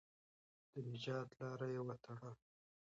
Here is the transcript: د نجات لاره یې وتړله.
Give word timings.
د 0.71 0.73
نجات 0.89 1.27
لاره 1.39 1.67
یې 1.73 1.81
وتړله. 1.87 2.31